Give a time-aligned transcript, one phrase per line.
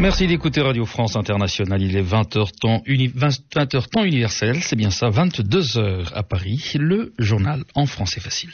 [0.00, 1.82] Merci d'écouter Radio France Internationale.
[1.82, 7.64] Il est 20h temps, 20h temps universel, c'est bien ça, 22h à Paris, le journal
[7.74, 8.52] en français facile.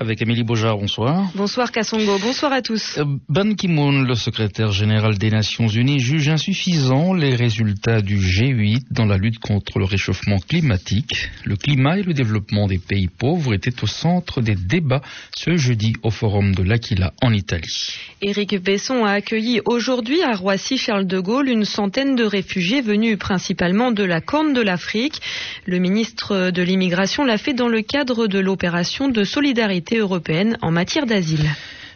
[0.00, 0.78] Avec Amélie Beaujard.
[0.78, 1.30] Bonsoir.
[1.34, 2.18] Bonsoir Kassongo.
[2.18, 2.98] Bonsoir à tous.
[2.98, 8.84] Euh, Ban Ki-moon, le secrétaire général des Nations Unies, juge insuffisants les résultats du G8
[8.90, 11.30] dans la lutte contre le réchauffement climatique.
[11.44, 15.02] Le climat et le développement des pays pauvres étaient au centre des débats
[15.34, 17.94] ce jeudi au forum de l'Aquila en Italie.
[18.22, 23.90] Éric Besson a accueilli aujourd'hui à Roissy-Charles de Gaulle une centaine de réfugiés venus principalement
[23.90, 25.20] de la Corne de l'Afrique.
[25.66, 30.70] Le ministre de l'immigration l'a fait dans le cadre de l'opération de solidarité européenne en
[30.70, 31.48] matière d'asile.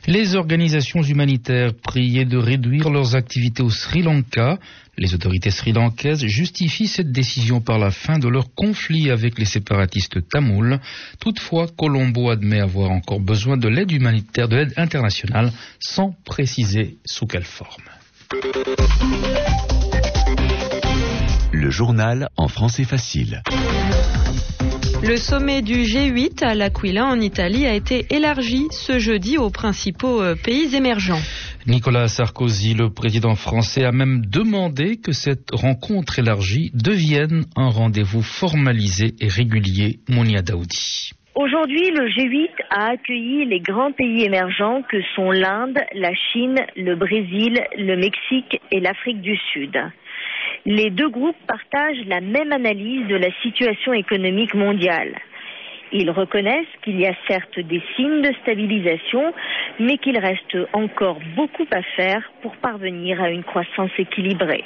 [0.09, 4.59] Les organisations humanitaires priaient de réduire leurs activités au Sri Lanka.
[4.99, 10.29] Les autorités sri-lankaises justifient cette décision par la fin de leur conflit avec les séparatistes
[10.29, 10.79] tamouls.
[11.21, 17.27] Toutefois, Colombo admet avoir encore besoin de l'aide humanitaire, de l'aide internationale, sans préciser sous
[17.27, 17.85] quelle forme.
[21.53, 23.41] Le journal en français facile.
[25.05, 30.23] Le sommet du G8 à l'Aquila en Italie a été élargi ce jeudi aux principaux
[30.23, 31.19] euh, pays émergents.
[31.67, 38.23] Nicolas Sarkozy, le président français, a même demandé que cette rencontre élargie devienne un rendez-vous
[38.23, 39.99] formalisé et régulier.
[40.09, 41.11] Monia Daoudi.
[41.35, 46.95] Aujourd'hui, le G8 a accueilli les grands pays émergents que sont l'Inde, la Chine, le
[46.95, 49.77] Brésil, le Mexique et l'Afrique du Sud.
[50.65, 55.13] Les deux groupes partagent la même analyse de la situation économique mondiale.
[55.91, 59.35] Ils reconnaissent qu'il y a certes des signes de stabilisation,
[59.81, 64.65] mais qu'il reste encore beaucoup à faire pour parvenir à une croissance équilibrée.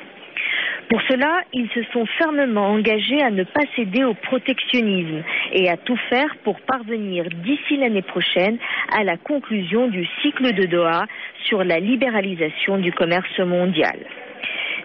[0.91, 5.79] Pour cela, ils se sont fermement engagés à ne pas céder au protectionnisme et à
[5.79, 8.59] tout faire pour parvenir d'ici l'année prochaine
[8.93, 11.07] à la conclusion du cycle de Doha
[11.47, 13.97] sur la libéralisation du commerce mondial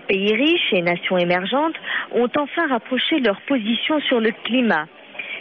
[0.07, 1.75] pays riches et nations émergentes
[2.13, 4.85] ont enfin rapproché leur position sur le climat.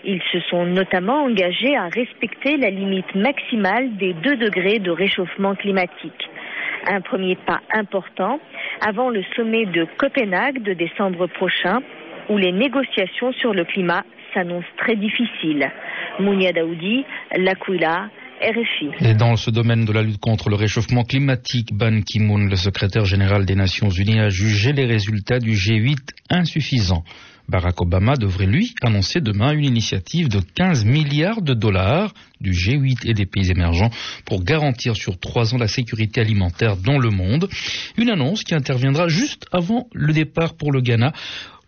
[0.04, 5.54] Ils se sont notamment engagés à respecter la limite maximale des 2 degrés de réchauffement
[5.54, 6.30] climatique.
[6.86, 8.40] Un premier pas important
[8.80, 11.80] avant le sommet de Copenhague de décembre prochain,
[12.30, 15.70] où les négociations sur le climat s'annoncent très difficiles.
[16.18, 17.04] Mounia Daoudi,
[17.36, 18.08] L'Aquila,
[19.00, 23.04] et dans ce domaine de la lutte contre le réchauffement climatique, Ban Ki-moon, le secrétaire
[23.04, 25.98] général des Nations Unies, a jugé les résultats du G8
[26.30, 27.04] insuffisants.
[27.50, 33.08] Barack Obama devrait, lui, annoncer demain une initiative de 15 milliards de dollars du G8
[33.10, 33.90] et des pays émergents
[34.24, 37.48] pour garantir sur trois ans la sécurité alimentaire dans le monde.
[37.96, 41.12] Une annonce qui interviendra juste avant le départ pour le Ghana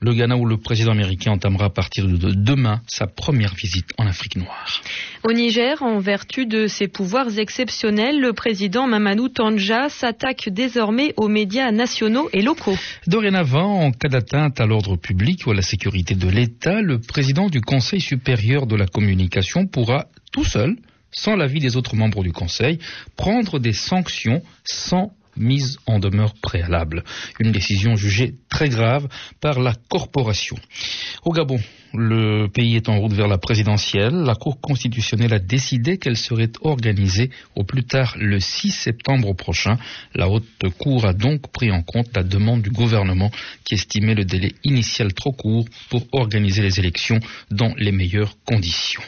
[0.03, 4.07] le Ghana où le président américain entamera à partir de demain sa première visite en
[4.07, 4.83] Afrique noire.
[5.23, 11.29] Au Niger, en vertu de ses pouvoirs exceptionnels, le président Mamadou Tanja s'attaque désormais aux
[11.29, 12.77] médias nationaux et locaux.
[13.07, 17.49] Dorénavant, en cas d'atteinte à l'ordre public ou à la sécurité de l'État, le président
[17.49, 20.77] du Conseil supérieur de la communication pourra tout seul
[21.11, 22.79] sans l'avis des autres membres du Conseil,
[23.17, 27.05] prendre des sanctions sans mise en demeure préalable.
[27.41, 29.09] Une décision jugée très grave
[29.41, 30.57] par la corporation.
[31.25, 31.59] Au Gabon,
[31.95, 34.15] le pays est en route vers la présidentielle.
[34.15, 39.79] La Cour constitutionnelle a décidé qu'elle serait organisée au plus tard le 6 septembre prochain.
[40.15, 40.45] La Haute
[40.79, 43.31] Cour a donc pris en compte la demande du gouvernement
[43.65, 47.21] qui estimait le délai initial trop court pour organiser les élections
[47.51, 49.03] dans les meilleures conditions.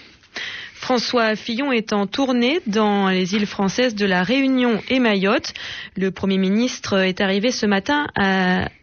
[0.84, 5.54] François Fillon est en tournée dans les îles françaises de la Réunion et Mayotte.
[5.96, 8.06] Le Premier ministre est arrivé ce matin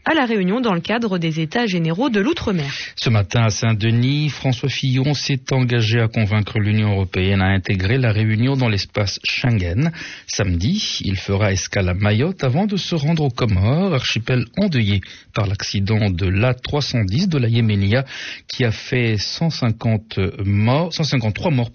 [0.03, 2.73] à la Réunion dans le cadre des États généraux de l'outre-mer.
[2.95, 8.11] Ce matin à Saint-Denis, François Fillon s'est engagé à convaincre l'Union européenne à intégrer la
[8.11, 9.91] Réunion dans l'espace Schengen.
[10.25, 15.01] Samedi, il fera escale à Mayotte avant de se rendre aux Comores, archipel endeuillé
[15.35, 18.03] par l'accident de l'A310 de la Yéménia
[18.47, 21.71] qui a fait 150 morts, 153 morts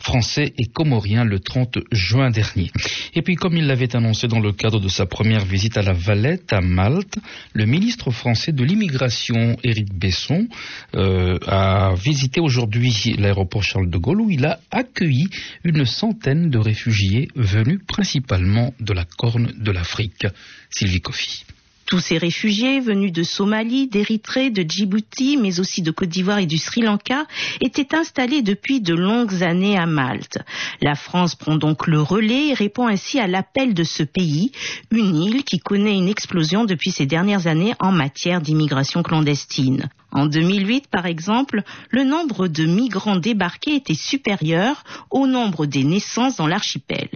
[0.00, 2.70] français et comoriens le 30 juin dernier.
[3.14, 5.92] Et puis comme il l'avait annoncé dans le cadre de sa première visite à la
[5.92, 7.18] Valette à Malte,
[7.52, 10.48] le ministre français de l'immigration, Éric Besson,
[10.94, 15.28] euh, a visité aujourd'hui l'aéroport Charles de Gaulle où il a accueilli
[15.64, 20.26] une centaine de réfugiés venus principalement de la Corne de l'Afrique.
[20.70, 21.44] Sylvie Coffy.
[21.92, 26.46] Tous ces réfugiés venus de Somalie, d'Érythrée, de Djibouti, mais aussi de Côte d'Ivoire et
[26.46, 27.26] du Sri Lanka,
[27.60, 30.38] étaient installés depuis de longues années à Malte.
[30.80, 34.52] La France prend donc le relais et répond ainsi à l'appel de ce pays,
[34.90, 39.90] une île qui connaît une explosion depuis ces dernières années en matière d'immigration clandestine.
[40.12, 46.36] En 2008, par exemple, le nombre de migrants débarqués était supérieur au nombre des naissances
[46.36, 47.08] dans l'archipel.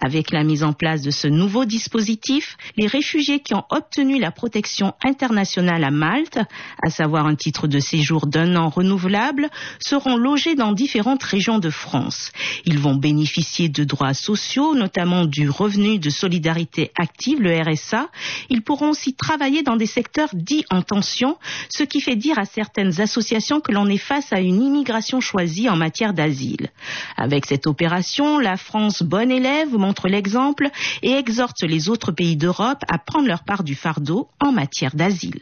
[0.00, 4.30] Avec la mise en place de ce nouveau dispositif, les réfugiés qui ont obtenu la
[4.30, 6.38] protection internationale à Malte,
[6.82, 11.70] à savoir un titre de séjour d'un an renouvelable, seront logés dans différentes régions de
[11.70, 12.32] France.
[12.64, 18.08] Ils vont bénéficier de droits sociaux, notamment du revenu de solidarité active, le RSA.
[18.48, 21.36] Ils pourront aussi travailler dans des secteurs dits en tension,
[21.68, 25.68] ce qui fait dire à certaines associations que l'on est face à une immigration choisie
[25.68, 26.68] en matière d'asile.
[27.16, 30.68] Avec cette opération, la France, bonne élève, montre l'exemple
[31.02, 35.40] et exhorte les autres pays d'Europe à prendre leur part du fardeau en matière d'asile.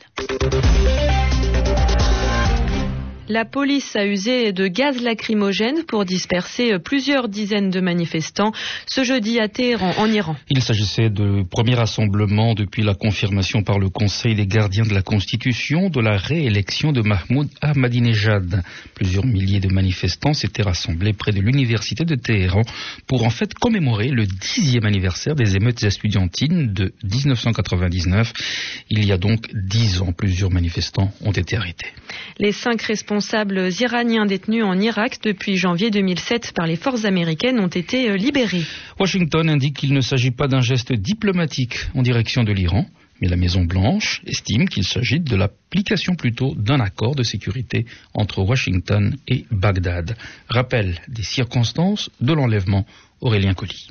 [3.28, 8.52] La police a usé de gaz lacrymogène pour disperser plusieurs dizaines de manifestants
[8.86, 10.36] ce jeudi à Téhéran, en Iran.
[10.48, 15.02] Il s'agissait de premier rassemblement depuis la confirmation par le Conseil des gardiens de la
[15.02, 18.62] Constitution de la réélection de Mahmoud Ahmadinejad.
[18.94, 22.62] Plusieurs milliers de manifestants s'étaient rassemblés près de l'université de Téhéran
[23.08, 28.32] pour en fait commémorer le dixième anniversaire des émeutes estudiantines de 1999.
[28.90, 31.88] Il y a donc dix ans, plusieurs manifestants ont été arrêtés.
[32.38, 37.58] Les cinq responsables responsables iraniens détenus en Irak depuis janvier 2007 par les forces américaines
[37.58, 38.66] ont été euh, libérés.
[39.00, 42.84] Washington indique qu'il ne s'agit pas d'un geste diplomatique en direction de l'Iran,
[43.22, 49.16] mais la Maison-Blanche estime qu'il s'agit de l'application plutôt d'un accord de sécurité entre Washington
[49.26, 50.14] et Bagdad.
[50.50, 52.84] Rappel des circonstances de l'enlèvement
[53.22, 53.88] Aurélien Colli.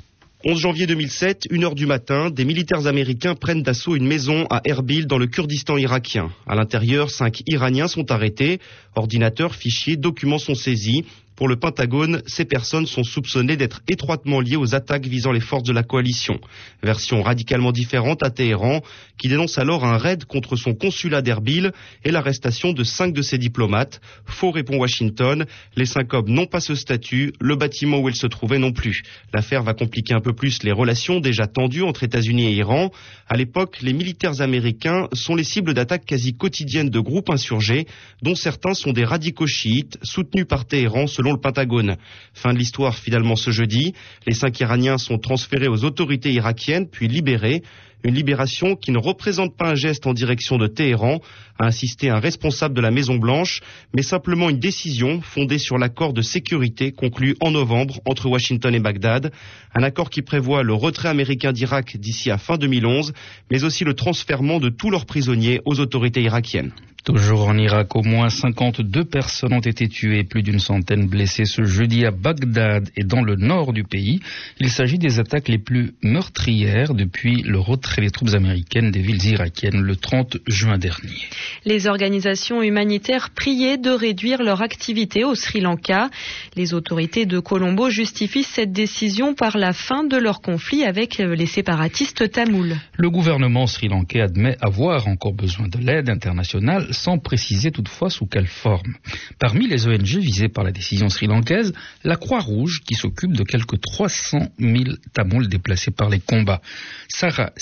[0.48, 4.60] 11 janvier 2007, 1 heure du matin, des militaires américains prennent d'assaut une maison à
[4.64, 6.30] Erbil dans le Kurdistan irakien.
[6.46, 8.60] À l'intérieur, cinq Iraniens sont arrêtés.
[8.94, 11.04] Ordinateurs, fichiers, documents sont saisis.
[11.36, 15.64] Pour le Pentagone, ces personnes sont soupçonnées d'être étroitement liées aux attaques visant les forces
[15.64, 16.40] de la coalition.
[16.82, 18.80] Version radicalement différente à Téhéran,
[19.18, 21.72] qui dénonce alors un raid contre son consulat d'Erbil
[22.04, 24.00] et l'arrestation de cinq de ses diplomates.
[24.24, 25.44] Faux répond Washington.
[25.76, 29.02] Les cinq hommes n'ont pas ce statut, le bâtiment où ils se trouvaient non plus.
[29.34, 32.90] L'affaire va compliquer un peu plus les relations déjà tendues entre États-Unis et Iran.
[33.28, 37.86] À l'époque, les militaires américains sont les cibles d'attaques quasi quotidiennes de groupes insurgés,
[38.22, 41.96] dont certains sont des radicaux chiites soutenus par Téhéran le Pentagone.
[42.34, 43.94] Fin de l'histoire finalement ce jeudi.
[44.26, 47.62] Les cinq Iraniens sont transférés aux autorités irakiennes puis libérés.
[48.04, 51.20] Une libération qui ne représente pas un geste en direction de Téhéran,
[51.58, 53.62] a insisté un responsable de la Maison Blanche,
[53.94, 58.80] mais simplement une décision fondée sur l'accord de sécurité conclu en novembre entre Washington et
[58.80, 59.32] Bagdad,
[59.74, 63.12] un accord qui prévoit le retrait américain d'Irak d'ici à fin 2011,
[63.50, 66.72] mais aussi le transfert de tous leurs prisonniers aux autorités irakiennes.
[67.04, 71.62] Toujours en Irak, au moins 52 personnes ont été tuées, plus d'une centaine blessées ce
[71.62, 74.20] jeudi à Bagdad et dans le nord du pays.
[74.58, 79.24] Il s'agit des attaques les plus meurtrières depuis le retrait des troupes américaines des villes
[79.24, 81.28] irakiennes le 30 juin dernier.
[81.64, 86.10] Les organisations humanitaires priaient de réduire leur activité au Sri Lanka.
[86.54, 91.46] Les autorités de Colombo justifient cette décision par la fin de leur conflit avec les
[91.46, 92.76] séparatistes tamouls.
[92.96, 98.46] Le gouvernement sri-lankais admet avoir encore besoin de l'aide internationale sans préciser toutefois sous quelle
[98.46, 98.94] forme.
[99.38, 101.72] Parmi les ONG visées par la décision sri-lankaise,
[102.04, 106.60] la Croix-Rouge qui s'occupe de quelques 300 000 Tamouls déplacés par les combats.
[107.08, 107.52] Sarah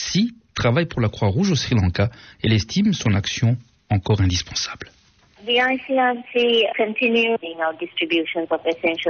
[0.55, 2.11] travaille pour la Croix-Rouge au Sri Lanka.
[2.43, 3.57] Elle estime son action
[3.91, 4.91] encore indispensable.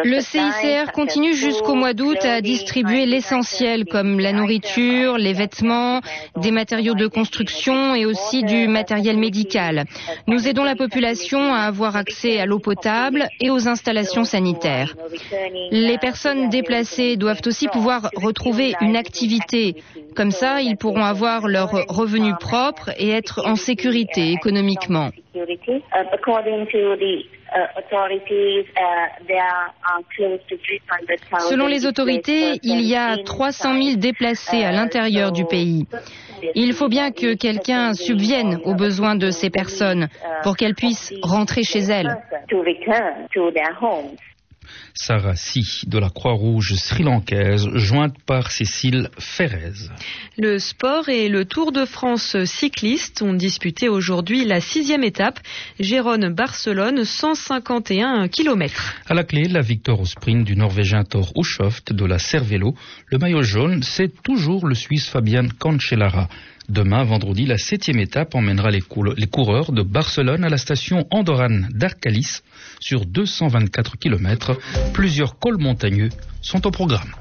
[0.05, 6.01] Le CICR continue jusqu'au mois d'août à distribuer l'essentiel comme la nourriture, les vêtements,
[6.37, 9.85] des matériaux de construction et aussi du matériel médical.
[10.27, 14.97] Nous aidons la population à avoir accès à l'eau potable et aux installations sanitaires.
[15.71, 19.77] Les personnes déplacées doivent aussi pouvoir retrouver une activité.
[20.17, 25.11] Comme ça, ils pourront avoir leurs revenus propres et être en sécurité économiquement.
[31.39, 35.87] Selon les autorités, il y a 300 000 déplacés à l'intérieur du pays.
[36.55, 40.09] Il faut bien que quelqu'un subvienne aux besoins de ces personnes
[40.43, 42.17] pour qu'elles puissent rentrer chez elles.
[44.95, 49.89] Sarah Si de la Croix-Rouge sri-lankaise, jointe par Cécile Ferrez.
[50.39, 55.41] Le sport et le Tour de France cycliste ont disputé aujourd'hui la sixième étape,
[55.81, 58.95] Gérone-Barcelone, 151 km.
[59.07, 62.75] À la clé, la victoire au sprint du Norvégien Thor Hushovd de la Cervelo.
[63.09, 66.29] Le maillot jaune, c'est toujours le Suisse Fabian Cancellara.
[66.69, 72.41] Demain, vendredi, la septième étape emmènera les, coureurs de Barcelone à la station andorrane d'Arcalis
[72.81, 74.59] sur 224 km.
[74.95, 76.09] Plusieurs cols montagneux
[76.41, 77.13] sont au programme.